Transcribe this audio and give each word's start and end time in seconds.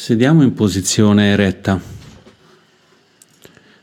Sediamo 0.00 0.42
in 0.42 0.54
posizione 0.54 1.32
eretta 1.32 1.78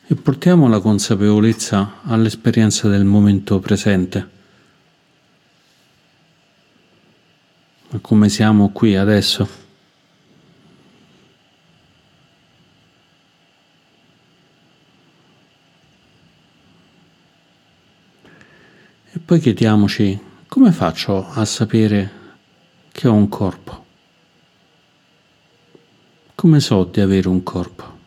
e 0.08 0.16
portiamo 0.16 0.68
la 0.68 0.80
consapevolezza 0.80 2.00
all'esperienza 2.06 2.90
del 2.90 3.06
momento 3.06 3.60
presente. 3.60 4.30
A 7.92 8.00
come 8.00 8.30
siamo 8.30 8.72
qui 8.72 8.96
adesso. 8.96 9.48
E 19.12 19.20
poi 19.20 19.40
chiediamoci 19.40 20.20
come 20.48 20.72
faccio 20.72 21.30
a 21.30 21.46
sapere 21.46 22.12
che 22.92 23.08
ho 23.08 23.14
un 23.14 23.30
corpo. 23.30 23.87
Come 26.40 26.60
so 26.60 26.84
di 26.84 27.02
avere 27.02 27.28
un 27.30 27.42
corpo? 27.42 27.98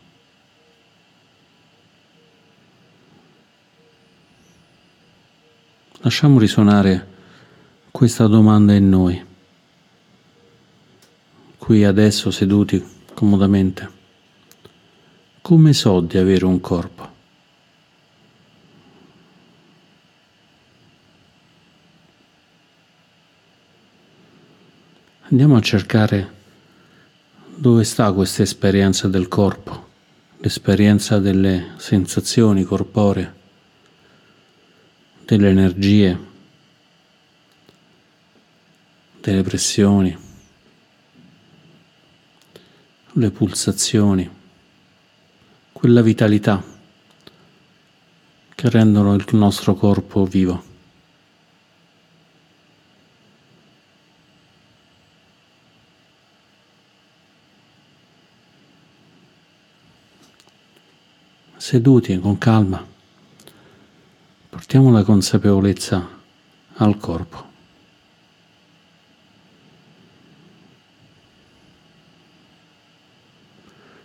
Lasciamo 5.97 6.39
risuonare 6.39 7.07
questa 7.91 8.27
domanda 8.27 8.73
in 8.73 8.87
noi, 8.87 9.21
qui 11.57 11.83
adesso 11.83 12.31
seduti 12.31 12.81
comodamente. 13.13 13.91
Come 15.41 15.73
so 15.73 15.99
di 15.99 16.17
avere 16.17 16.45
un 16.45 16.61
corpo? 16.61 17.09
Andiamo 25.23 25.57
a 25.57 25.61
cercare 25.61 26.39
dove 27.61 27.83
sta 27.83 28.11
questa 28.11 28.41
esperienza 28.41 29.07
del 29.07 29.27
corpo, 29.27 29.89
l'esperienza 30.39 31.19
delle 31.19 31.73
sensazioni 31.77 32.63
corporee, 32.63 33.35
delle 35.25 35.49
energie, 35.49 36.19
delle 39.19 39.43
pressioni, 39.43 40.17
le 43.11 43.29
pulsazioni, 43.29 44.27
quella 45.71 46.01
vitalità 46.01 46.63
che 48.55 48.69
rendono 48.71 49.13
il 49.13 49.25
nostro 49.33 49.75
corpo 49.75 50.25
vivo. 50.25 50.70
Seduti 61.61 62.19
con 62.19 62.39
calma, 62.39 62.83
portiamo 64.49 64.91
la 64.91 65.03
consapevolezza 65.03 66.09
al 66.77 66.97
corpo. 66.97 67.49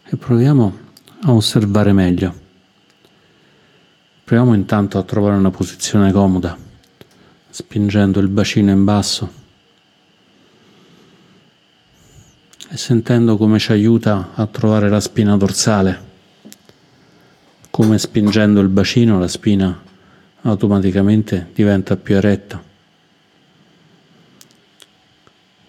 E 0.05 0.16
proviamo 0.16 0.78
a 1.22 1.33
osservare 1.33 1.95
meglio. 1.95 2.34
Proviamo 4.22 4.53
intanto 4.53 4.99
a 4.99 5.03
trovare 5.03 5.37
una 5.37 5.50
posizione 5.50 6.12
comoda, 6.12 6.55
spingendo 7.49 8.21
il 8.21 8.28
bacino 8.28 8.71
in 8.71 8.84
basso 8.84 9.33
e 12.69 12.77
sentendo 12.77 13.39
come 13.39 13.59
ci 13.59 13.72
aiuta 13.72 14.33
a 14.34 14.47
trovare 14.47 14.91
la 14.91 15.00
spina 15.00 15.39
dorsale 15.39 16.16
come 17.77 17.99
spingendo 17.99 18.63
il 18.63 18.69
bacino 18.69 19.19
la 19.19 19.29
spina 19.29 19.83
automaticamente 20.41 21.51
diventa 21.53 21.99
più 21.99 22.15
eretta, 22.15 22.65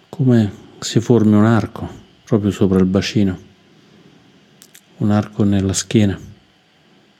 come 0.07 0.53
si 0.79 1.01
formi 1.01 1.35
un 1.35 1.43
arco 1.43 1.85
proprio 2.23 2.51
sopra 2.51 2.79
il 2.79 2.85
bacino, 2.85 3.37
un 4.99 5.11
arco 5.11 5.43
nella 5.43 5.73
schiena 5.73 6.17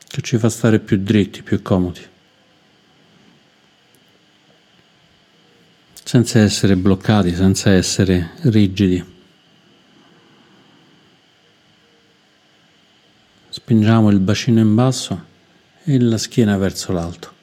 che 0.08 0.22
ci 0.22 0.38
fa 0.38 0.48
stare 0.48 0.80
più 0.80 0.98
dritti, 1.00 1.44
più 1.44 1.62
comodi, 1.62 2.00
senza 6.02 6.40
essere 6.40 6.78
bloccati, 6.78 7.36
senza 7.36 7.72
essere 7.72 8.30
rigidi. 8.44 9.16
Spingiamo 13.58 14.12
il 14.12 14.20
bacino 14.20 14.60
in 14.60 14.76
basso 14.76 15.26
e 15.84 16.00
la 16.00 16.20
schiena 16.20 16.56
verso 16.58 16.92
l'alto 16.92 17.34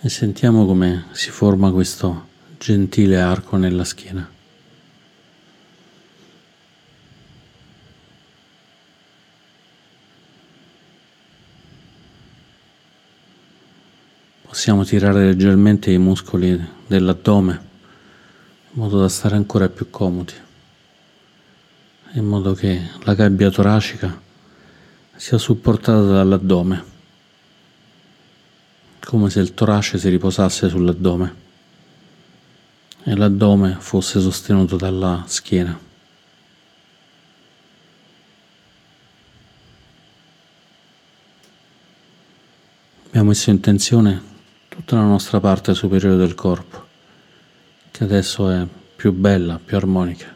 e 0.00 0.08
sentiamo 0.08 0.66
come 0.66 1.06
si 1.12 1.30
forma 1.30 1.70
questo 1.70 2.26
gentile 2.58 3.20
arco 3.20 3.56
nella 3.56 3.84
schiena. 3.84 4.28
Possiamo 14.42 14.84
tirare 14.84 15.26
leggermente 15.26 15.92
i 15.92 15.98
muscoli 15.98 16.60
dell'addome 16.88 17.52
in 18.72 18.80
modo 18.82 18.98
da 19.00 19.08
stare 19.08 19.36
ancora 19.36 19.68
più 19.68 19.90
comodi, 19.90 20.34
in 22.14 22.24
modo 22.26 22.52
che 22.52 22.90
la 23.04 23.14
gabbia 23.14 23.48
toracica 23.48 24.24
sia 25.16 25.38
supportata 25.38 26.02
dall'addome, 26.02 26.84
come 29.00 29.30
se 29.30 29.40
il 29.40 29.54
torace 29.54 29.98
si 29.98 30.08
riposasse 30.08 30.68
sull'addome 30.68 31.44
e 33.04 33.16
l'addome 33.16 33.76
fosse 33.78 34.20
sostenuto 34.20 34.76
dalla 34.76 35.24
schiena. 35.26 35.78
Abbiamo 43.06 43.28
messo 43.28 43.48
in 43.48 43.60
tensione 43.60 44.22
tutta 44.68 44.96
la 44.96 45.04
nostra 45.04 45.40
parte 45.40 45.72
superiore 45.72 46.16
del 46.16 46.34
corpo, 46.34 46.86
che 47.90 48.04
adesso 48.04 48.50
è 48.50 48.66
più 48.94 49.12
bella, 49.12 49.58
più 49.64 49.76
armonica. 49.76 50.35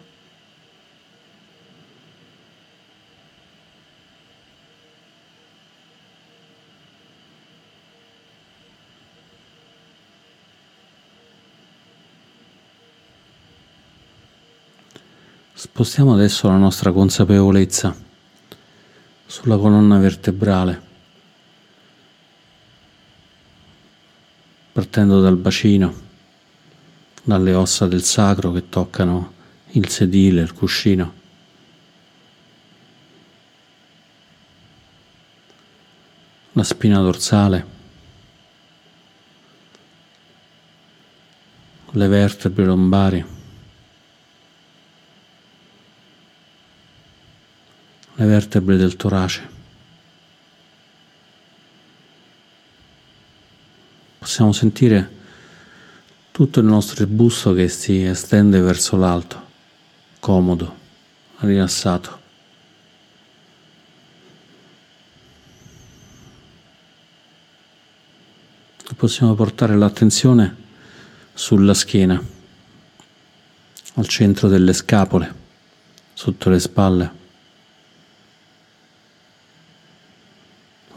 Spostiamo 15.80 16.12
adesso 16.12 16.46
la 16.46 16.58
nostra 16.58 16.92
consapevolezza 16.92 17.96
sulla 19.24 19.56
colonna 19.56 19.96
vertebrale, 19.96 20.82
partendo 24.72 25.22
dal 25.22 25.38
bacino, 25.38 25.94
dalle 27.22 27.54
ossa 27.54 27.86
del 27.86 28.02
sacro 28.02 28.52
che 28.52 28.68
toccano 28.68 29.32
il 29.68 29.88
sedile, 29.88 30.42
il 30.42 30.52
cuscino. 30.52 31.14
La 36.52 36.62
spina 36.62 37.00
dorsale, 37.00 37.66
le 41.92 42.06
vertebre 42.06 42.66
lombari. 42.66 43.38
Le 48.20 48.26
vertebre 48.26 48.76
del 48.76 48.96
torace. 48.96 49.48
Possiamo 54.18 54.52
sentire 54.52 55.18
tutto 56.30 56.60
il 56.60 56.66
nostro 56.66 57.06
busto 57.06 57.54
che 57.54 57.68
si 57.68 58.04
estende 58.04 58.60
verso 58.60 58.96
l'alto, 58.96 59.42
comodo, 60.20 60.76
rilassato. 61.38 62.18
Possiamo 68.96 69.34
portare 69.34 69.74
l'attenzione 69.78 70.54
sulla 71.32 71.72
schiena, 71.72 72.22
al 73.94 74.06
centro 74.06 74.46
delle 74.46 74.74
scapole, 74.74 75.34
sotto 76.12 76.50
le 76.50 76.58
spalle. 76.58 77.19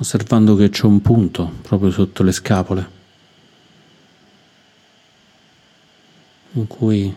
Osservando 0.03 0.57
che 0.57 0.67
c'è 0.67 0.85
un 0.85 1.01
punto 1.01 1.50
proprio 1.61 1.89
sotto 1.89 2.23
le 2.23 2.33
scapole 2.33 3.01
in 6.55 6.67
cui 6.67 7.15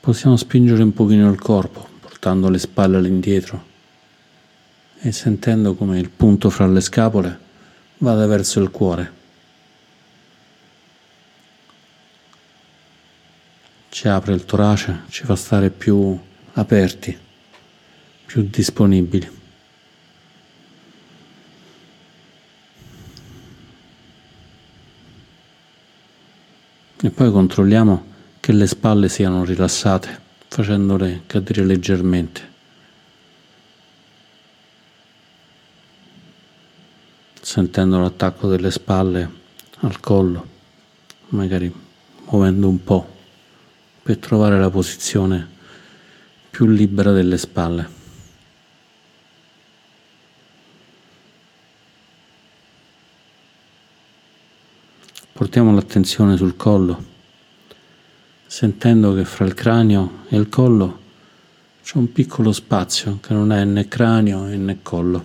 possiamo 0.00 0.38
spingere 0.38 0.82
un 0.82 0.94
pochino 0.94 1.30
il 1.30 1.38
corpo, 1.38 1.86
portando 2.00 2.48
le 2.48 2.58
spalle 2.58 2.96
all'indietro 2.96 3.66
e 5.00 5.12
sentendo 5.12 5.74
come 5.74 5.98
il 5.98 6.08
punto 6.08 6.48
fra 6.48 6.66
le 6.66 6.80
scapole 6.80 7.38
vada 7.98 8.26
verso 8.26 8.60
il 8.60 8.70
cuore. 8.70 9.12
Ci 13.90 14.08
apre 14.08 14.32
il 14.32 14.46
torace, 14.46 15.02
ci 15.10 15.24
fa 15.24 15.36
stare 15.36 15.68
più 15.68 16.18
aperti, 16.54 17.16
più 18.24 18.48
disponibili. 18.48 19.36
E 27.00 27.10
poi 27.10 27.30
controlliamo 27.30 28.06
che 28.40 28.50
le 28.50 28.66
spalle 28.66 29.08
siano 29.08 29.44
rilassate, 29.44 30.20
facendole 30.48 31.22
cadere 31.26 31.64
leggermente. 31.64 32.56
Sentendo 37.40 38.00
l'attacco 38.00 38.48
delle 38.48 38.72
spalle 38.72 39.30
al 39.78 40.00
collo, 40.00 40.46
magari 41.28 41.72
muovendo 42.30 42.68
un 42.68 42.82
po' 42.82 43.16
per 44.02 44.18
trovare 44.18 44.58
la 44.58 44.68
posizione 44.68 45.48
più 46.50 46.66
libera 46.66 47.12
delle 47.12 47.38
spalle. 47.38 47.97
Portiamo 55.38 55.72
l'attenzione 55.72 56.36
sul 56.36 56.56
collo, 56.56 57.04
sentendo 58.44 59.14
che 59.14 59.24
fra 59.24 59.44
il 59.44 59.54
cranio 59.54 60.24
e 60.30 60.36
il 60.36 60.48
collo 60.48 60.98
c'è 61.80 61.96
un 61.96 62.10
piccolo 62.10 62.50
spazio 62.50 63.20
che 63.22 63.34
non 63.34 63.52
è 63.52 63.62
né 63.62 63.86
cranio 63.86 64.42
né 64.42 64.82
collo. 64.82 65.24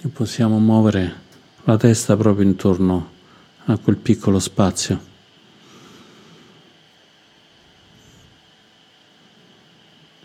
E 0.00 0.06
possiamo 0.06 0.60
muovere 0.60 1.12
la 1.64 1.76
testa 1.76 2.16
proprio 2.16 2.46
intorno 2.46 3.10
a 3.64 3.76
quel 3.78 3.96
piccolo 3.96 4.38
spazio. 4.38 5.00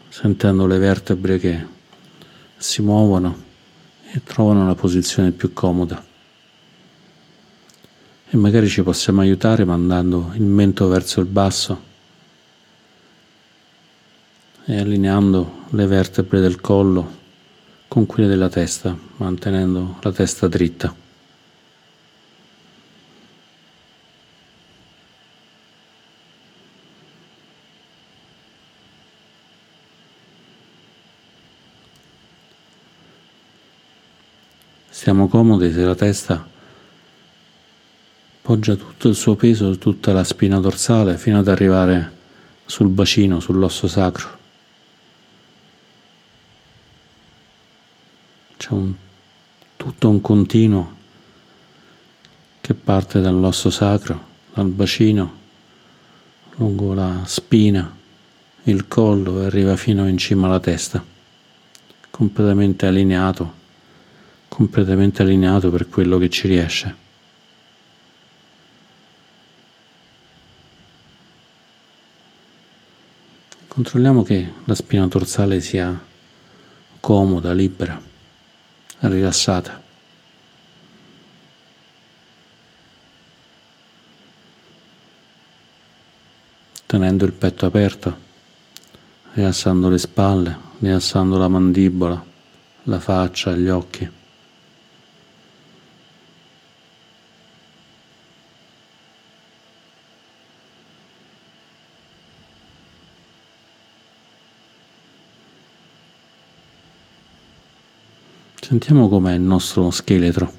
Sentendo 0.09 0.67
le 0.67 0.77
vertebre 0.77 1.39
che 1.39 1.65
si 2.55 2.83
muovono 2.83 3.35
e 4.11 4.21
trovano 4.23 4.67
la 4.67 4.75
posizione 4.75 5.31
più 5.31 5.53
comoda 5.53 6.11
e 8.33 8.37
magari 8.37 8.67
ci 8.67 8.81
possiamo 8.81 9.21
aiutare 9.21 9.63
mandando 9.63 10.31
il 10.33 10.41
mento 10.41 10.87
verso 10.87 11.19
il 11.19 11.27
basso 11.27 11.91
e 14.65 14.79
allineando 14.79 15.65
le 15.69 15.85
vertebre 15.85 16.39
del 16.39 16.59
collo 16.59 17.21
con 17.87 18.07
quelle 18.07 18.27
della 18.27 18.49
testa, 18.49 18.97
mantenendo 19.17 19.99
la 20.01 20.11
testa 20.11 20.47
dritta. 20.47 20.95
Stiamo 34.89 35.27
comodi 35.27 35.71
se 35.71 35.83
la 35.83 35.93
testa 35.93 36.52
poggia 38.43 38.75
tutto 38.75 39.07
il 39.07 39.15
suo 39.15 39.35
peso 39.35 39.71
su 39.71 39.79
tutta 39.79 40.11
la 40.11 40.25
spina 40.25 40.59
dorsale 40.59 41.17
fino 41.17 41.39
ad 41.39 41.47
arrivare 41.47 42.11
sul 42.65 42.89
bacino, 42.89 43.39
sull'osso 43.39 43.87
sacro. 43.87 44.37
C'è 48.57 48.71
un, 48.71 48.93
tutto 49.77 50.09
un 50.09 50.19
continuo 50.19 50.95
che 52.59 52.73
parte 52.73 53.21
dall'osso 53.21 53.69
sacro, 53.69 54.21
dal 54.53 54.67
bacino, 54.67 55.39
lungo 56.57 56.93
la 56.93 57.21
spina, 57.25 57.95
il 58.63 58.89
collo 58.89 59.41
e 59.41 59.45
arriva 59.45 59.77
fino 59.77 60.05
in 60.05 60.17
cima 60.17 60.47
alla 60.47 60.59
testa, 60.59 61.01
completamente 62.09 62.87
allineato, 62.87 63.53
completamente 64.49 65.21
allineato 65.21 65.71
per 65.71 65.87
quello 65.87 66.17
che 66.17 66.29
ci 66.29 66.49
riesce. 66.49 67.02
Controlliamo 73.73 74.21
che 74.21 74.53
la 74.65 74.75
spina 74.75 75.07
dorsale 75.07 75.59
sia 75.59 75.99
comoda, 76.99 77.53
libera, 77.53 77.99
rilassata. 78.99 79.81
Tenendo 86.85 87.25
il 87.25 87.31
petto 87.31 87.65
aperto, 87.65 88.17
rilassando 89.31 89.89
le 89.89 89.97
spalle, 89.97 90.55
rilassando 90.77 91.39
la 91.39 91.47
mandibola, 91.47 92.23
la 92.83 92.99
faccia, 92.99 93.55
gli 93.55 93.69
occhi. 93.69 94.07
Sentiamo 108.73 109.07
com'è 109.07 109.33
il 109.33 109.41
nostro 109.41 109.91
scheletro, 109.91 110.51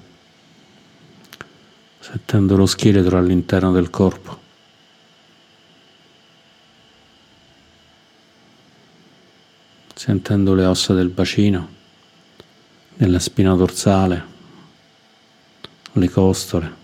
sentendo 1.98 2.54
lo 2.54 2.64
scheletro 2.64 3.18
all'interno 3.18 3.72
del 3.72 3.90
corpo. 3.90 4.38
Sentendo 9.92 10.54
le 10.54 10.64
ossa 10.64 10.94
del 10.94 11.08
bacino, 11.08 11.68
della 12.94 13.18
spina 13.18 13.52
dorsale, 13.56 14.24
le 15.90 16.08
costole, 16.08 16.74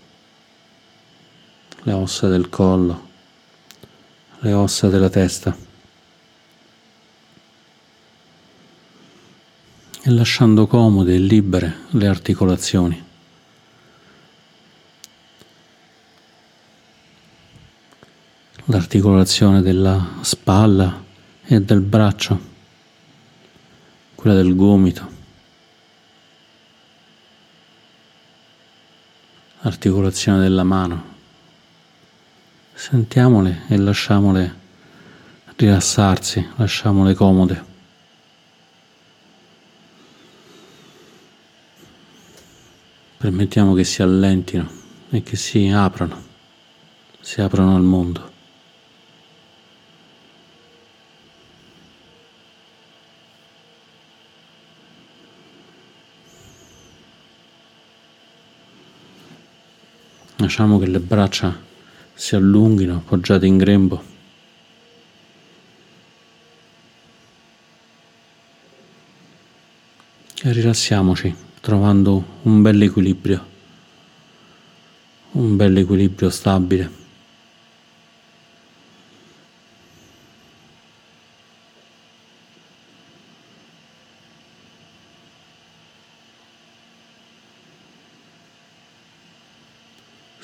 le 1.84 1.92
ossa 1.92 2.26
del 2.26 2.49
collo, 2.49 3.08
le 4.40 4.52
ossa 4.52 4.88
della 4.88 5.08
testa. 5.08 5.56
E 10.02 10.11
lasciando 10.11 10.66
comode 10.66 11.14
e 11.14 11.19
libere 11.19 11.80
le 11.90 12.07
articolazioni. 12.07 13.04
L'articolazione 18.64 19.62
della 19.62 20.19
spalla 20.21 21.04
e 21.45 21.61
del 21.61 21.80
braccio, 21.80 22.40
quella 24.14 24.37
del 24.37 24.54
gomito, 24.54 25.09
l'articolazione 29.61 30.40
della 30.40 30.64
mano. 30.64 31.09
Sentiamole 32.73 33.62
e 33.69 33.76
lasciamole 33.76 34.59
rilassarsi, 35.57 36.49
lasciamole 36.57 37.14
comode. 37.14 37.70
Permettiamo 43.21 43.75
che 43.75 43.85
si 43.85 44.00
allentino 44.00 44.67
e 45.11 45.23
che 45.23 45.37
si 45.37 45.69
aprano, 45.69 46.23
si 47.21 47.43
aprono 47.43 47.77
al 47.77 47.83
mondo. 47.83 48.31
Lasciamo 60.37 60.79
che 60.79 60.87
le 60.87 61.00
braccia 61.00 61.61
si 62.15 62.35
allunghino 62.37 62.97
appoggiate 62.97 63.45
in 63.45 63.59
grembo. 63.59 64.03
E 70.43 70.53
rilassiamoci 70.53 71.49
trovando 71.61 72.25
un 72.43 72.62
bel 72.62 72.83
equilibrio, 72.83 73.47
un 75.33 75.57
bel 75.57 75.76
equilibrio 75.76 76.31
stabile. 76.31 76.99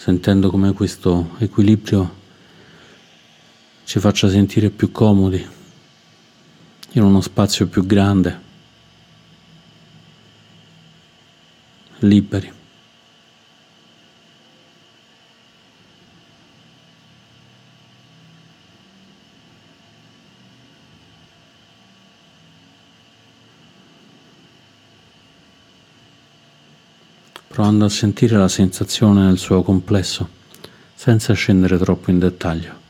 sentendo 0.06 0.50
come 0.50 0.73
questo 0.73 1.30
equilibrio 1.38 2.14
ci 3.82 3.99
faccia 3.99 4.28
sentire 4.28 4.70
più 4.70 4.92
comodi, 4.92 5.44
in 6.92 7.02
uno 7.02 7.20
spazio 7.20 7.66
più 7.66 7.85
grande, 7.85 8.45
liberi. 12.06 12.52
provando 27.56 27.86
a 27.86 27.88
sentire 27.88 28.36
la 28.36 28.48
sensazione 28.48 29.25
nel 29.25 29.38
suo 29.38 29.62
complesso, 29.62 30.28
senza 30.94 31.32
scendere 31.32 31.78
troppo 31.78 32.10
in 32.10 32.18
dettaglio. 32.18 32.84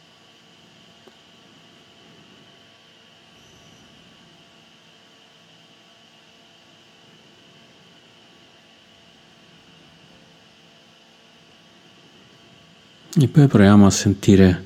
E 13.18 13.25
poi 13.36 13.48
proviamo 13.48 13.84
a 13.84 13.90
sentire 13.90 14.64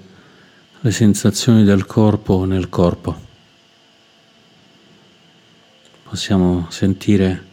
le 0.79 0.93
sensazioni 0.93 1.65
del 1.65 1.87
corpo 1.87 2.45
nel 2.45 2.69
corpo. 2.69 3.19
Possiamo 6.05 6.69
sentire 6.71 7.47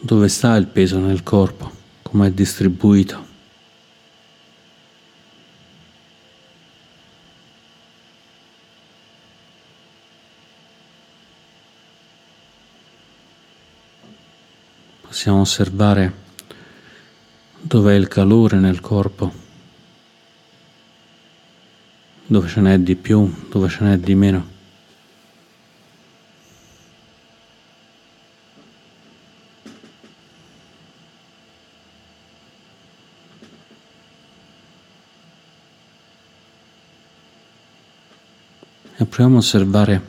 dove 0.00 0.28
sta 0.28 0.54
il 0.54 0.68
peso 0.68 1.00
nel 1.00 1.24
corpo, 1.24 1.72
come 2.02 2.28
è 2.28 2.30
distribuito. 2.30 3.26
Possiamo 15.00 15.40
osservare 15.40 16.12
dov'è 17.60 17.94
il 17.94 18.06
calore 18.06 18.58
nel 18.58 18.78
corpo 18.78 19.46
dove 22.30 22.46
ce 22.46 22.60
n'è 22.60 22.78
di 22.78 22.94
più, 22.94 23.26
dove 23.48 23.70
ce 23.70 23.84
n'è 23.84 23.98
di 23.98 24.14
meno. 24.14 24.56
E 39.00 39.04
proviamo 39.06 39.36
a 39.36 39.38
osservare 39.38 40.02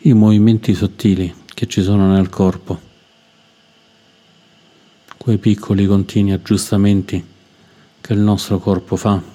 i 0.00 0.12
movimenti 0.12 0.74
sottili 0.74 1.32
che 1.54 1.68
ci 1.68 1.82
sono 1.82 2.10
nel 2.12 2.28
corpo, 2.30 2.80
quei 5.18 5.38
piccoli 5.38 5.86
continui 5.86 6.32
aggiustamenti 6.32 7.24
che 8.00 8.12
il 8.12 8.18
nostro 8.18 8.58
corpo 8.58 8.96
fa. 8.96 9.33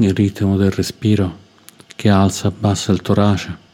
Il 0.00 0.14
ritmo 0.14 0.56
del 0.56 0.70
respiro 0.70 1.46
che 1.96 2.08
alza 2.08 2.44
e 2.44 2.48
abbassa 2.48 2.92
il 2.92 3.02
torace. 3.02 3.66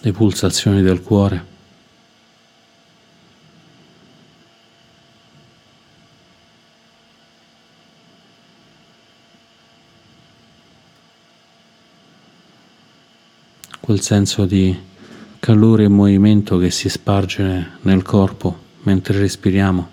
Le 0.00 0.12
pulsazioni 0.12 0.82
del 0.82 1.00
cuore. 1.00 1.53
Quel 13.94 14.02
senso 14.02 14.44
di 14.44 14.76
calore 15.38 15.84
e 15.84 15.88
movimento 15.88 16.58
che 16.58 16.72
si 16.72 16.88
sparge 16.88 17.78
nel 17.82 18.02
corpo 18.02 18.62
mentre 18.82 19.16
respiriamo. 19.18 19.88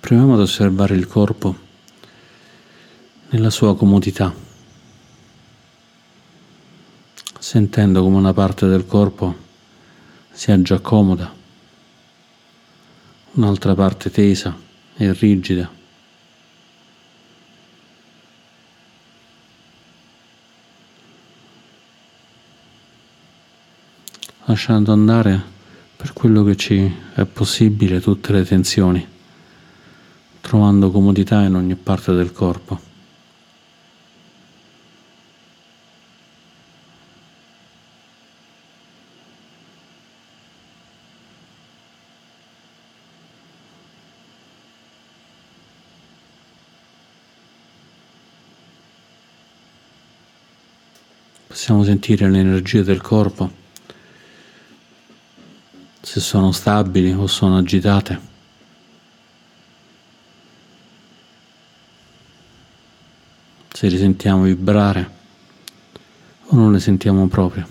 Proviamo 0.00 0.32
ad 0.32 0.40
osservare 0.40 0.94
il 0.94 1.06
corpo 1.06 1.54
nella 3.28 3.50
sua 3.50 3.76
comodità 3.76 4.45
sentendo 7.56 8.02
come 8.02 8.18
una 8.18 8.34
parte 8.34 8.66
del 8.66 8.84
corpo 8.84 9.34
già 10.60 10.78
comoda, 10.78 11.32
un'altra 13.32 13.74
parte 13.74 14.10
tesa 14.10 14.54
e 14.94 15.12
rigida. 15.14 15.72
lasciando 24.48 24.92
andare 24.92 25.42
per 25.96 26.12
quello 26.12 26.44
che 26.44 26.56
ci 26.56 26.94
è 27.14 27.24
possibile 27.24 28.00
tutte 28.00 28.32
le 28.32 28.44
tensioni, 28.44 29.04
trovando 30.42 30.90
comodità 30.90 31.40
in 31.42 31.54
ogni 31.54 31.74
parte 31.74 32.12
del 32.12 32.32
corpo. 32.32 32.85
Possiamo 51.66 51.82
sentire 51.82 52.30
le 52.30 52.38
energie 52.38 52.84
del 52.84 53.00
corpo, 53.00 53.50
se 56.00 56.20
sono 56.20 56.52
stabili 56.52 57.10
o 57.10 57.26
sono 57.26 57.58
agitate. 57.58 58.20
Se 63.72 63.88
li 63.88 63.98
sentiamo 63.98 64.44
vibrare 64.44 65.10
o 66.44 66.54
non 66.54 66.70
le 66.70 66.78
sentiamo 66.78 67.26
proprio. 67.26 67.66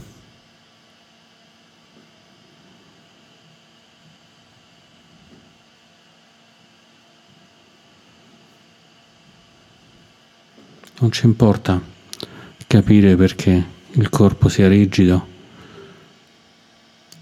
Non 11.00 11.12
ci 11.14 11.25
importa 11.25 11.82
capire 12.68 13.16
perché 13.16 13.75
il 13.98 14.10
corpo 14.10 14.50
sia 14.50 14.68
rigido, 14.68 15.25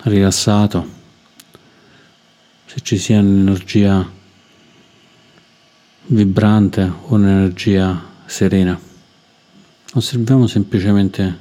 rilassato, 0.04 1.02
se 2.66 2.80
ci 2.82 2.98
sia 2.98 3.20
un'energia 3.20 4.10
vibrante 6.08 6.82
o 6.82 7.14
un'energia 7.14 8.04
serena. 8.26 8.80
Osserviamo 9.94 10.48
semplicemente 10.48 11.38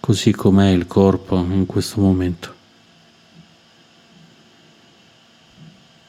così 0.00 0.32
com'è 0.32 0.68
il 0.68 0.86
corpo 0.86 1.38
in 1.38 1.64
questo 1.64 2.02
momento, 2.02 2.54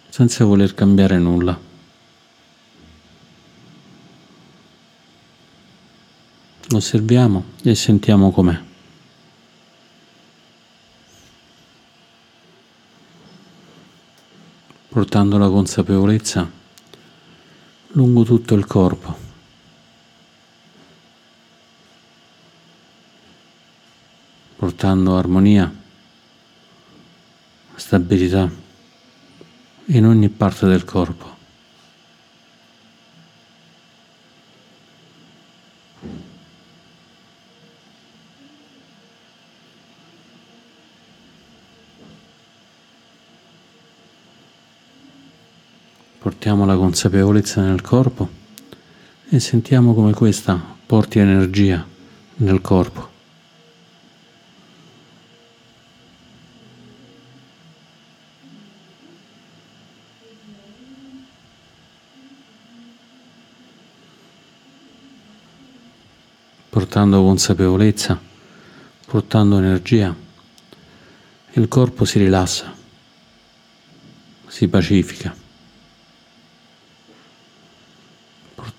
senza 0.09 0.43
voler 0.43 0.73
cambiare 0.73 1.17
nulla. 1.17 1.68
Osserviamo 6.71 7.45
e 7.63 7.73
sentiamo 7.73 8.29
com'è. 8.29 8.61
Portando 14.89 15.39
la 15.39 15.49
consapevolezza 15.49 16.47
lungo 17.93 18.23
tutto 18.23 18.53
il 18.53 18.67
corpo. 18.67 19.17
Portando 24.55 25.17
armonia, 25.17 25.73
stabilità 27.73 28.47
in 29.85 30.05
ogni 30.05 30.29
parte 30.29 30.67
del 30.67 30.85
corpo. 30.85 31.38
Portiamo 46.19 46.65
la 46.65 46.75
consapevolezza 46.75 47.61
nel 47.61 47.81
corpo 47.81 48.29
e 49.29 49.39
sentiamo 49.39 49.93
come 49.93 50.13
questa 50.13 50.61
porti 50.85 51.19
energia 51.19 51.85
nel 52.37 52.61
corpo. 52.61 53.09
portando 66.69 67.21
consapevolezza, 67.23 68.19
portando 69.05 69.57
energia, 69.57 70.15
il 71.53 71.67
corpo 71.67 72.05
si 72.05 72.19
rilassa, 72.19 72.73
si 74.47 74.67
pacifica, 74.67 75.35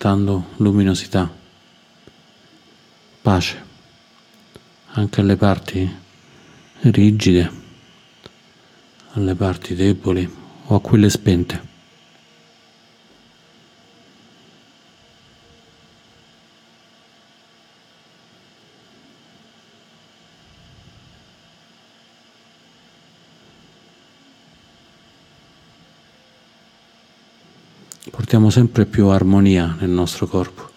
portando 0.01 0.47
luminosità, 0.57 1.31
pace 3.21 3.65
anche 4.93 5.21
alle 5.21 5.37
parti 5.37 5.97
rigide, 6.81 7.51
alle 9.13 9.35
parti 9.35 9.75
deboli 9.75 10.27
o 10.69 10.75
a 10.75 10.81
quelle 10.81 11.11
spente. 11.11 11.70
Portiamo 28.09 28.49
sempre 28.49 28.87
più 28.87 29.09
armonia 29.09 29.77
nel 29.79 29.91
nostro 29.91 30.27
corpo. 30.27 30.69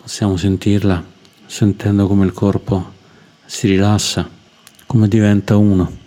Possiamo 0.00 0.38
sentirla 0.38 1.04
sentendo 1.44 2.06
come 2.06 2.24
il 2.24 2.32
corpo 2.32 2.94
si 3.44 3.66
rilassa, 3.66 4.28
come 4.86 5.08
diventa 5.08 5.56
uno. 5.56 6.06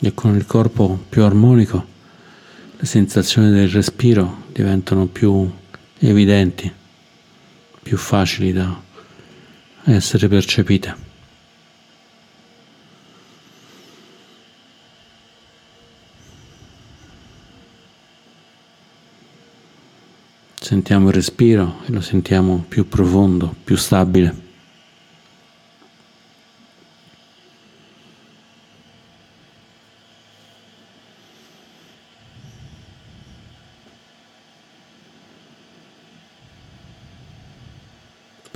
E 0.00 0.14
con 0.14 0.34
il 0.34 0.46
corpo 0.46 0.98
più 1.08 1.22
armonico 1.22 1.86
le 2.76 2.86
sensazioni 2.86 3.50
del 3.50 3.68
respiro 3.68 4.44
diventano 4.52 5.06
più 5.06 5.50
evidenti, 5.98 6.70
più 7.82 7.96
facili 7.96 8.52
da 8.52 8.85
essere 9.94 10.28
percepite. 10.28 11.14
Sentiamo 20.60 21.08
il 21.08 21.14
respiro 21.14 21.82
e 21.86 21.92
lo 21.92 22.00
sentiamo 22.00 22.64
più 22.68 22.88
profondo, 22.88 23.54
più 23.62 23.76
stabile. 23.76 24.45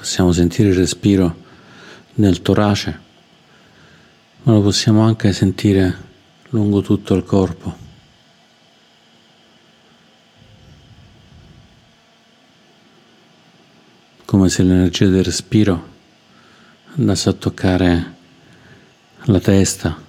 Possiamo 0.00 0.32
sentire 0.32 0.70
il 0.70 0.76
respiro 0.76 1.36
nel 2.14 2.40
torace, 2.40 3.00
ma 4.44 4.52
lo 4.54 4.62
possiamo 4.62 5.02
anche 5.02 5.30
sentire 5.34 5.94
lungo 6.48 6.80
tutto 6.80 7.14
il 7.14 7.22
corpo. 7.22 7.76
Come 14.24 14.48
se 14.48 14.62
l'energia 14.62 15.06
del 15.06 15.22
respiro 15.22 15.88
andasse 16.96 17.28
a 17.28 17.34
toccare 17.34 18.14
la 19.24 19.38
testa, 19.38 20.00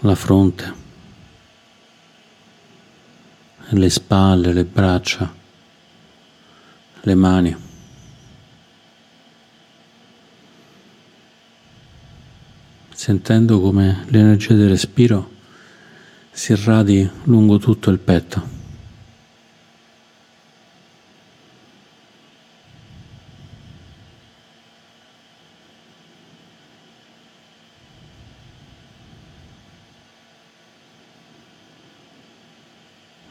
la 0.00 0.14
fronte, 0.16 0.74
le 3.68 3.90
spalle, 3.90 4.52
le 4.52 4.64
braccia, 4.64 5.32
le 7.02 7.14
mani. 7.14 7.65
Sentendo 13.06 13.60
come 13.60 14.04
l'energia 14.08 14.54
del 14.54 14.68
respiro 14.68 15.30
si 16.32 16.50
irradi 16.50 17.08
lungo 17.22 17.56
tutto 17.56 17.90
il 17.90 18.00
petto. 18.00 18.42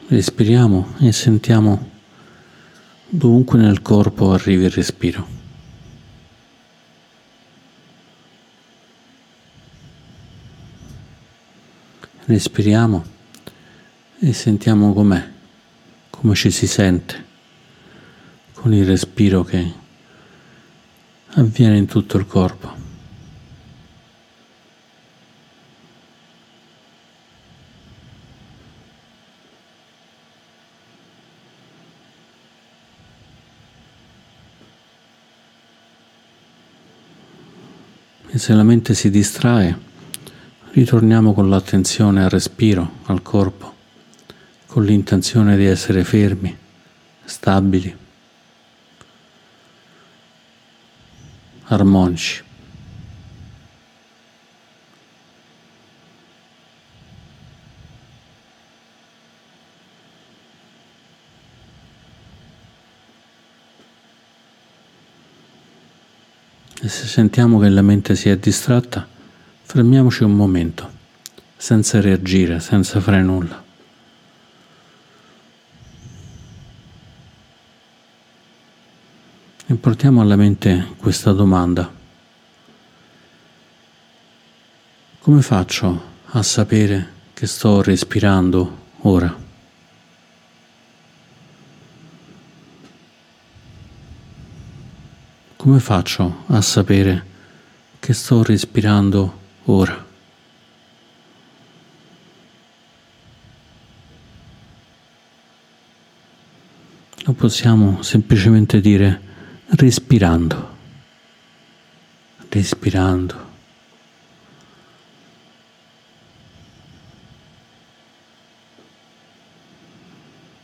Respiriamo 0.08 0.94
e 1.00 1.12
sentiamo 1.12 1.90
dovunque 3.10 3.58
nel 3.58 3.82
corpo 3.82 4.32
arrivi 4.32 4.64
il 4.64 4.70
respiro. 4.70 5.45
Respiriamo 12.26 13.04
e 14.18 14.32
sentiamo 14.32 14.92
com'è, 14.92 15.28
come 16.10 16.34
ci 16.34 16.50
si 16.50 16.66
sente 16.66 17.24
con 18.52 18.74
il 18.74 18.84
respiro 18.84 19.44
che 19.44 19.72
avviene 21.34 21.76
in 21.76 21.86
tutto 21.86 22.16
il 22.16 22.26
corpo. 22.26 22.84
E 38.28 38.38
se 38.38 38.52
la 38.52 38.64
mente 38.64 38.94
si 38.94 39.10
distrae, 39.10 39.85
Ritorniamo 40.76 41.32
con 41.32 41.48
l'attenzione 41.48 42.22
al 42.22 42.28
respiro, 42.28 42.96
al 43.04 43.22
corpo, 43.22 43.74
con 44.66 44.84
l'intenzione 44.84 45.56
di 45.56 45.64
essere 45.64 46.04
fermi, 46.04 46.54
stabili, 47.24 47.96
armonici. 51.68 52.44
E 66.82 66.88
se 66.88 67.06
sentiamo 67.06 67.58
che 67.58 67.70
la 67.70 67.80
mente 67.80 68.14
si 68.14 68.28
è 68.28 68.36
distratta, 68.36 69.15
Fermiamoci 69.68 70.22
un 70.22 70.36
momento, 70.36 70.90
senza 71.56 72.00
reagire, 72.00 72.60
senza 72.60 73.00
fare 73.00 73.20
nulla. 73.20 73.62
E 79.66 79.74
portiamo 79.74 80.20
alla 80.20 80.36
mente 80.36 80.94
questa 80.96 81.32
domanda. 81.32 81.92
Come 85.18 85.42
faccio 85.42 86.02
a 86.26 86.42
sapere 86.44 87.12
che 87.34 87.48
sto 87.48 87.82
respirando 87.82 88.84
ora? 89.00 89.36
Come 95.56 95.80
faccio 95.80 96.44
a 96.46 96.60
sapere 96.62 97.26
che 97.98 98.12
sto 98.12 98.44
respirando 98.44 99.18
ora. 99.18 99.45
Lo 107.24 107.32
possiamo 107.32 108.00
semplicemente 108.02 108.80
dire 108.80 109.20
respirando, 109.70 110.76
respirando. 112.48 113.44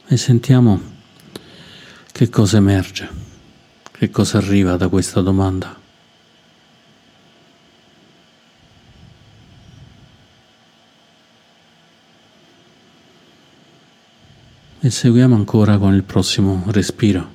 E 0.07 0.17
sentiamo 0.17 0.81
che 2.13 2.29
cosa 2.29 2.59
emerge, 2.59 3.09
che 3.91 4.11
cosa 4.11 4.39
arriva 4.39 4.77
da 4.77 4.87
questa 4.87 5.21
domanda. 5.21 5.82
E 14.85 14.91
seguiamo 14.91 15.37
ancora 15.37 15.79
con 15.79 15.95
il 15.95 16.03
prossimo 16.03 16.65
respiro, 16.67 17.31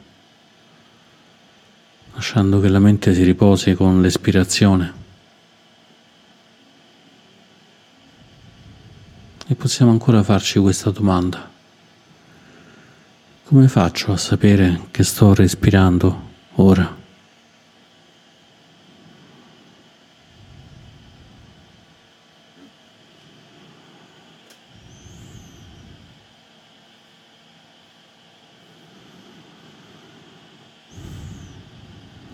lasciando 2.14 2.60
che 2.60 2.68
la 2.68 2.80
mente 2.80 3.14
si 3.14 3.24
riposi 3.24 3.74
con 3.74 4.02
l'espirazione. 4.02 4.94
E 9.48 9.56
possiamo 9.56 9.92
ancora 9.92 10.24
farci 10.24 10.60
questa 10.60 10.90
domanda. 10.90 11.50
Come 13.46 13.70
faccio 13.70 14.12
a 14.12 14.18
sapere 14.18 14.88
che 14.92 15.04
sto 15.04 15.34
respirando 15.34 16.22
ora? 16.56 16.97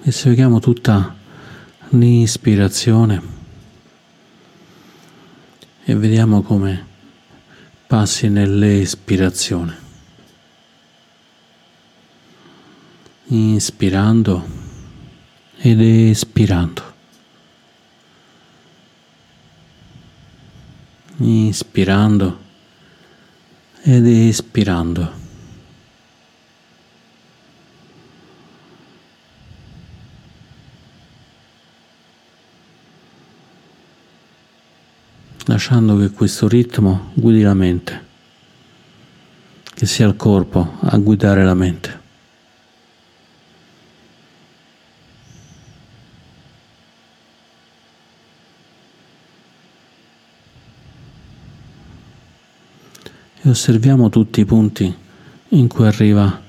E 0.06 0.12
seguiamo 0.12 0.60
tutta 0.60 1.16
l'ispirazione 1.92 3.22
e 5.86 5.96
vediamo 5.96 6.42
come 6.42 6.86
passi 7.88 8.28
nell'espirazione. 8.28 9.78
Inspirando 13.28 14.46
ed 15.58 15.80
espirando. 15.80 16.94
Inspirando 21.18 22.40
ed 23.84 24.06
espirando. 24.06 25.23
Lasciando 35.46 35.98
che 35.98 36.12
questo 36.12 36.48
ritmo 36.48 37.12
guidi 37.14 37.42
la 37.42 37.54
mente, 37.54 38.06
che 39.74 39.86
sia 39.86 40.08
il 40.08 40.16
corpo 40.16 40.78
a 40.82 40.98
guidare 40.98 41.44
la 41.44 41.54
mente. 41.54 42.02
E 53.46 53.50
osserviamo 53.50 54.08
tutti 54.08 54.40
i 54.40 54.46
punti 54.46 54.96
in 55.50 55.68
cui 55.68 55.86
arriva 55.86 56.42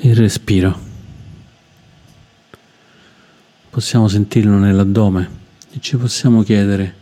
il 0.00 0.16
respiro. 0.16 0.88
Possiamo 3.70 4.08
sentirlo 4.08 4.58
nell'addome 4.58 5.38
e 5.70 5.78
ci 5.80 5.96
possiamo 5.96 6.42
chiedere 6.42 6.99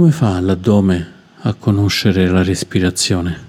come 0.00 0.12
fa 0.12 0.40
l'addome 0.40 1.12
a 1.40 1.52
conoscere 1.52 2.26
la 2.26 2.42
respirazione? 2.42 3.48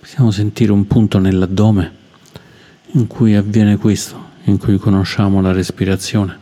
Possiamo 0.00 0.32
sentire 0.32 0.72
un 0.72 0.84
punto 0.88 1.20
nell'addome 1.20 1.92
in 2.94 3.06
cui 3.06 3.36
avviene 3.36 3.76
questo, 3.76 4.30
in 4.46 4.58
cui 4.58 4.78
conosciamo 4.78 5.40
la 5.40 5.52
respirazione. 5.52 6.38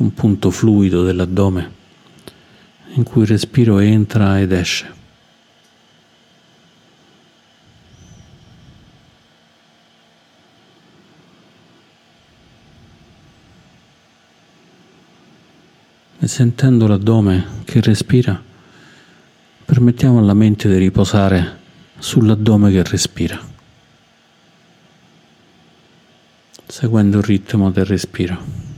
Un 0.00 0.12
punto 0.12 0.50
fluido 0.50 1.02
dell'addome 1.02 1.78
in 2.92 3.04
cui 3.04 3.22
il 3.22 3.28
respiro 3.28 3.78
entra 3.78 4.38
ed 4.38 4.52
esce. 4.52 4.98
E 16.22 16.28
sentendo 16.28 16.86
l'addome 16.86 17.62
che 17.64 17.80
respira, 17.80 18.40
permettiamo 19.64 20.18
alla 20.18 20.34
mente 20.34 20.68
di 20.68 20.76
riposare 20.76 21.58
sull'addome 21.98 22.70
che 22.70 22.82
respira, 22.82 23.40
seguendo 26.66 27.18
il 27.18 27.24
ritmo 27.24 27.70
del 27.70 27.86
respiro. 27.86 28.69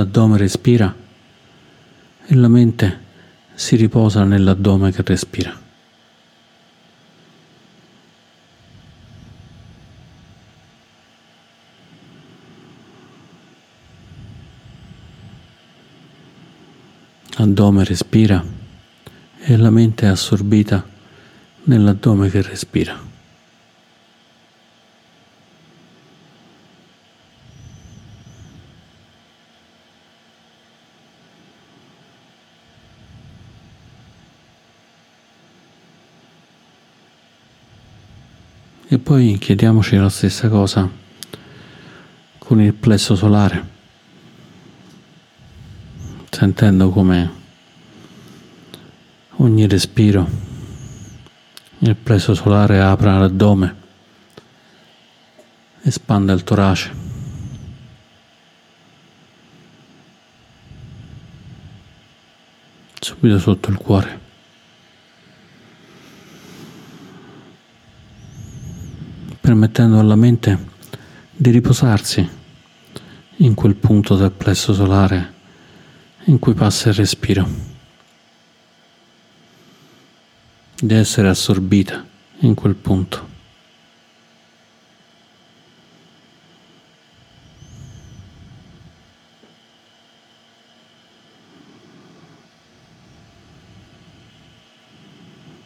L'addome 0.00 0.38
respira 0.38 0.94
e 2.24 2.34
la 2.34 2.48
mente 2.48 3.08
si 3.52 3.76
riposa 3.76 4.24
nell'addome 4.24 4.90
che 4.92 5.02
respira. 5.02 5.54
L'addome 17.36 17.84
respira 17.84 18.42
e 19.38 19.56
la 19.58 19.70
mente 19.70 20.06
è 20.06 20.08
assorbita 20.08 20.82
nell'addome 21.64 22.30
che 22.30 22.40
respira. 22.40 23.08
E 38.92 38.98
poi 39.10 39.38
chiediamoci 39.38 39.96
la 39.96 40.08
stessa 40.08 40.48
cosa 40.48 40.88
con 42.38 42.62
il 42.62 42.72
plesso 42.72 43.16
solare, 43.16 43.66
sentendo 46.30 46.90
come 46.90 47.32
ogni 49.38 49.66
respiro 49.66 50.28
il 51.78 51.96
plesso 51.96 52.34
solare 52.34 52.80
apra 52.80 53.18
l'addome, 53.18 53.74
espande 55.82 56.32
il 56.32 56.44
torace. 56.44 56.94
Subito 63.00 63.40
sotto 63.40 63.70
il 63.70 63.76
cuore. 63.76 64.19
Permettendo 69.50 69.98
alla 69.98 70.14
mente 70.14 70.56
di 71.32 71.50
riposarsi 71.50 72.28
in 73.38 73.54
quel 73.54 73.74
punto 73.74 74.14
del 74.14 74.30
plesso 74.30 74.72
solare 74.72 75.32
in 76.26 76.38
cui 76.38 76.54
passa 76.54 76.90
il 76.90 76.94
respiro, 76.94 77.48
di 80.78 80.94
essere 80.94 81.28
assorbita 81.28 82.06
in 82.40 82.54
quel 82.54 82.76
punto. 82.76 83.28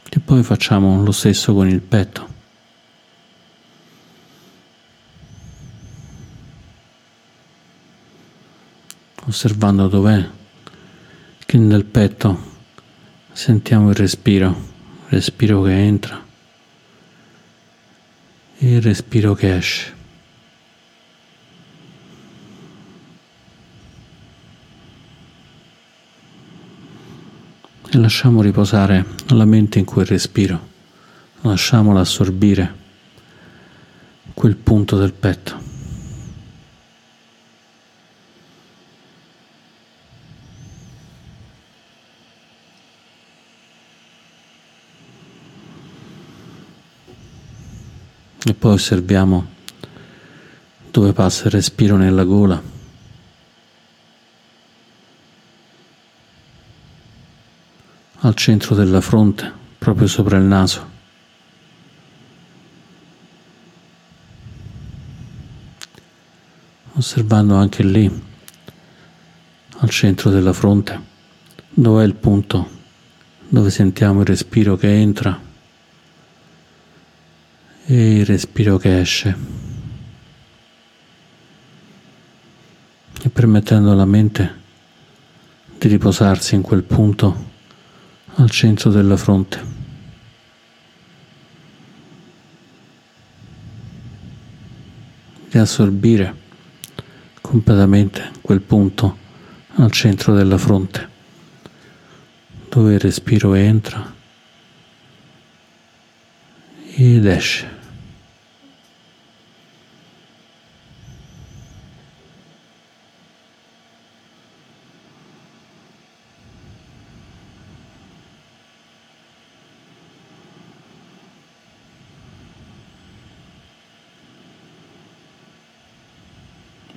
E 0.08 0.20
poi 0.20 0.42
facciamo 0.42 1.02
lo 1.02 1.12
stesso 1.12 1.52
con 1.52 1.68
il 1.68 1.82
petto. 1.82 2.33
Osservando 9.26 9.88
dov'è 9.88 10.28
che 11.46 11.58
nel 11.58 11.84
petto 11.84 12.52
sentiamo 13.32 13.90
il 13.90 13.96
respiro, 13.96 14.48
il 14.48 15.10
respiro 15.10 15.62
che 15.62 15.72
entra 15.72 16.24
e 18.58 18.74
il 18.74 18.80
respiro 18.80 19.34
che 19.34 19.56
esce. 19.56 19.94
e 27.94 27.98
lasciamo 27.98 28.42
riposare 28.42 29.06
la 29.28 29.44
mente 29.44 29.78
in 29.78 29.84
quel 29.84 30.04
respiro, 30.04 30.68
lasciamola 31.42 32.00
assorbire 32.00 32.74
quel 34.34 34.56
punto 34.56 34.96
del 34.96 35.12
petto. 35.12 35.73
E 48.46 48.52
poi 48.52 48.72
osserviamo 48.74 49.46
dove 50.90 51.12
passa 51.12 51.46
il 51.46 51.50
respiro 51.50 51.96
nella 51.96 52.24
gola. 52.24 52.62
Al 58.18 58.34
centro 58.34 58.74
della 58.74 59.00
fronte, 59.00 59.52
proprio 59.78 60.06
sopra 60.06 60.36
il 60.36 60.44
naso. 60.44 60.92
Osservando 66.92 67.54
anche 67.54 67.82
lì, 67.82 68.22
al 69.78 69.90
centro 69.90 70.30
della 70.30 70.52
fronte, 70.52 71.00
dove 71.70 72.02
è 72.02 72.06
il 72.06 72.14
punto 72.14 72.70
dove 73.48 73.70
sentiamo 73.70 74.20
il 74.20 74.26
respiro 74.26 74.76
che 74.76 74.92
entra 74.92 75.52
e 77.86 78.18
il 78.18 78.24
respiro 78.24 78.78
che 78.78 79.00
esce 79.00 79.36
e 83.22 83.28
permettendo 83.28 83.92
alla 83.92 84.04
mente 84.04 84.62
di 85.78 85.88
riposarsi 85.88 86.54
in 86.54 86.62
quel 86.62 86.82
punto 86.82 87.52
al 88.36 88.50
centro 88.50 88.90
della 88.90 89.16
fronte. 89.16 89.72
Di 95.50 95.58
assorbire 95.58 96.34
completamente 97.40 98.30
quel 98.40 98.60
punto 98.60 99.18
al 99.76 99.90
centro 99.90 100.34
della 100.34 100.58
fronte 100.58 101.12
dove 102.68 102.94
il 102.94 103.00
respiro 103.00 103.54
entra 103.54 104.12
ed 106.96 107.26
esce. 107.26 107.73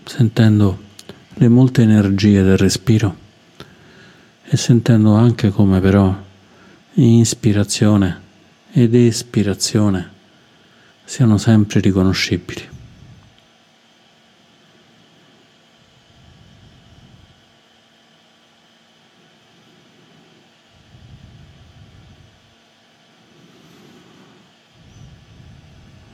Sentendo 0.08 0.86
le 1.34 1.50
molte 1.50 1.82
energie 1.82 2.41
del 2.41 2.58
respiro 2.58 3.15
e 4.43 4.56
sentendo 4.56 5.13
anche 5.13 5.50
come 5.50 5.82
però 5.82 6.15
ispirazione 6.93 8.22
ed 8.72 8.96
espirazione 8.96 10.15
siano 11.04 11.38
sempre 11.38 11.82
riconoscibili. 11.82 12.76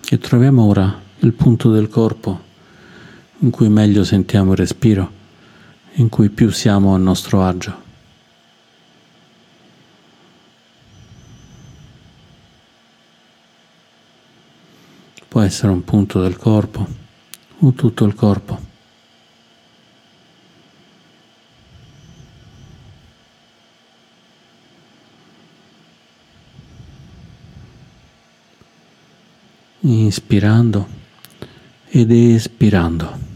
E 0.09 0.17
troviamo 0.19 0.63
ora 0.65 1.01
il 1.19 1.33
punto 1.33 1.71
del 1.71 1.87
corpo 1.87 2.42
in 3.43 3.49
cui 3.49 3.67
meglio 3.67 4.05
sentiamo 4.05 4.51
il 4.51 4.57
respiro, 4.57 5.11
in 5.95 6.07
cui 6.07 6.29
più 6.29 6.49
siamo 6.49 6.95
a 6.95 6.97
nostro 6.97 7.43
agio. 7.43 7.81
Può 15.27 15.41
essere 15.41 15.71
un 15.73 15.83
punto 15.83 16.21
del 16.21 16.37
corpo 16.37 16.87
o 17.59 17.71
tutto 17.73 18.05
il 18.05 18.15
corpo. 18.15 18.71
Inspirando 29.81 30.87
ed 31.89 32.09
espirando. 32.09 33.32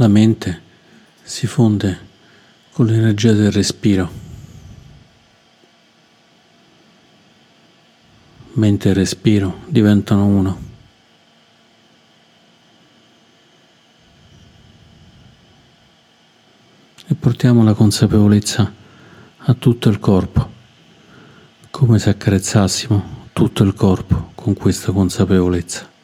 La 0.00 0.08
mente 0.08 0.62
si 1.22 1.46
fonde 1.46 1.98
con 2.72 2.86
l'energia 2.86 3.34
del 3.34 3.52
respiro. 3.52 4.10
Mente 8.52 8.88
e 8.88 8.92
respiro 8.94 9.60
diventano 9.66 10.24
uno. 10.24 10.58
E 17.06 17.14
portiamo 17.14 17.62
la 17.62 17.74
consapevolezza 17.74 18.72
a 19.36 19.52
tutto 19.52 19.90
il 19.90 19.98
corpo, 19.98 20.50
come 21.68 21.98
se 21.98 22.08
accarezzassimo 22.08 23.26
tutto 23.34 23.62
il 23.64 23.74
corpo 23.74 24.30
con 24.34 24.54
questa 24.54 24.92
consapevolezza. 24.92 25.99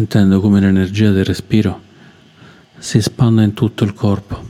Sentendo 0.00 0.40
come 0.40 0.60
l'energia 0.60 1.10
del 1.10 1.26
respiro 1.26 1.78
si 2.78 2.96
espande 2.96 3.44
in 3.44 3.52
tutto 3.52 3.84
il 3.84 3.92
corpo, 3.92 4.42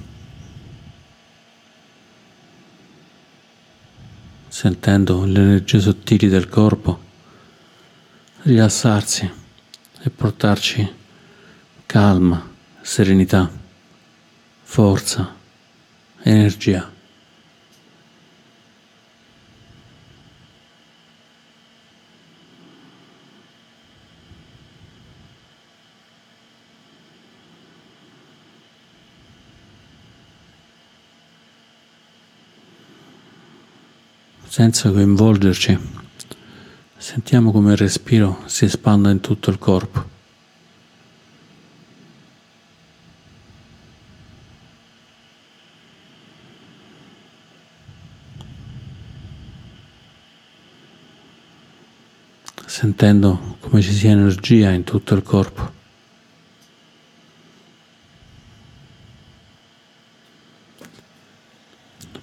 sentendo 4.46 5.24
le 5.24 5.40
energie 5.40 5.80
sottili 5.80 6.28
del 6.28 6.48
corpo 6.48 7.00
rilassarsi 8.42 9.28
e 10.02 10.10
portarci 10.10 10.88
calma, 11.84 12.48
serenità, 12.80 13.50
forza, 14.62 15.34
energia. 16.22 16.98
Senza 34.50 34.90
coinvolgerci. 34.90 35.78
Sentiamo 36.96 37.52
come 37.52 37.70
il 37.70 37.76
respiro 37.76 38.42
si 38.46 38.64
espanda 38.64 39.08
in 39.08 39.20
tutto 39.20 39.48
il 39.48 39.58
corpo. 39.58 40.08
Sentendo 52.66 53.56
come 53.60 53.80
ci 53.80 53.92
sia 53.92 54.10
energia 54.10 54.70
in 54.70 54.82
tutto 54.82 55.14
il 55.14 55.22
corpo. 55.22 55.72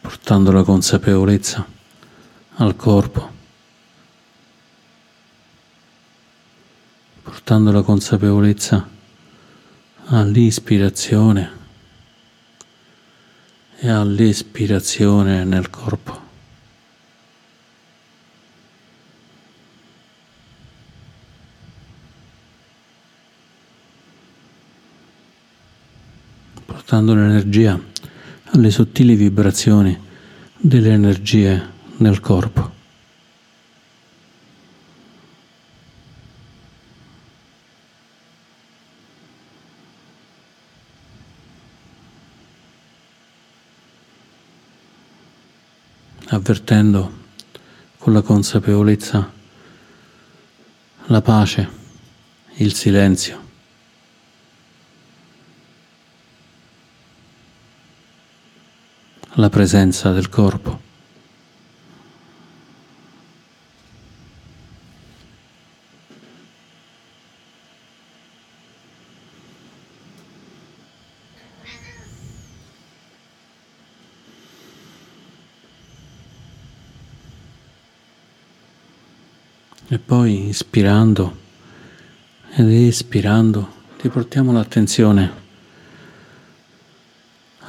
Portando 0.01 0.51
la 0.51 0.63
consapevolezza 0.63 1.75
al 2.59 2.75
corpo, 2.75 3.31
portando 7.21 7.71
la 7.71 7.83
consapevolezza 7.83 8.87
all'ispirazione 10.05 11.51
e 13.77 13.89
all'espirazione 13.89 15.43
nel 15.43 15.69
corpo. 15.69 16.25
portando 26.65 27.13
l'energia 27.15 27.77
alle 28.51 28.71
sottili 28.71 29.15
vibrazioni 29.15 29.99
delle 30.57 30.93
energie 30.93 31.75
nel 31.97 32.19
corpo. 32.19 32.75
avvertendo 46.29 47.25
con 47.97 48.11
la 48.11 48.21
consapevolezza 48.21 49.31
la 51.05 51.21
pace, 51.21 51.69
il 52.55 52.73
silenzio. 52.73 53.45
la 59.37 59.49
presenza 59.49 60.11
del 60.11 60.29
corpo. 60.29 60.86
E 79.89 79.99
poi 79.99 80.49
ispirando 80.49 81.45
ed 82.49 82.69
espirando 82.69 83.75
riportiamo 84.01 84.51
l'attenzione 84.51 85.31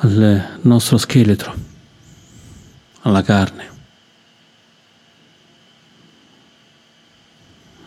al 0.01 0.59
nostro 0.63 0.99
scheletro, 0.99 1.55
alla 3.03 3.23
carne. 3.23 3.77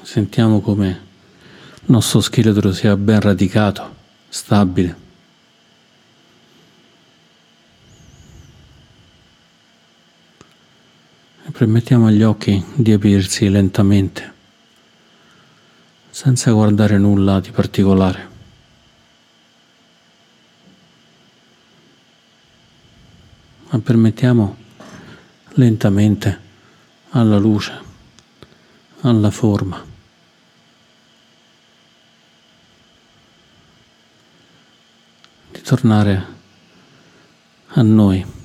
Sentiamo 0.02 0.62
come 0.62 0.88
il 0.88 1.82
nostro 1.88 2.22
scheletro 2.22 2.72
sia 2.72 2.96
ben 2.96 3.20
radicato, 3.20 3.96
stabile. 4.30 4.96
E 11.44 11.51
permettiamo 11.62 12.08
agli 12.08 12.24
occhi 12.24 12.66
di 12.74 12.92
aprirsi 12.92 13.48
lentamente, 13.48 14.34
senza 16.10 16.50
guardare 16.54 16.98
nulla 16.98 17.40
di 17.40 17.52
particolare. 17.52 18.30
ma 23.70 23.80
permettiamo 23.80 24.58
lentamente 25.50 26.40
alla 27.12 27.38
luce, 27.38 27.80
alla 29.02 29.30
forma. 29.30 29.86
di 35.52 35.62
tornare 35.62 36.26
a 37.68 37.82
noi. 37.84 38.41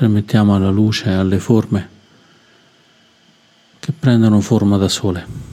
Permettiamo 0.00 0.54
alla 0.54 0.70
luce 0.70 1.10
e 1.10 1.12
alle 1.12 1.38
forme 1.38 1.88
che 3.78 3.92
prendono 3.92 4.40
forma 4.40 4.78
da 4.78 4.88
sole. 4.88 5.49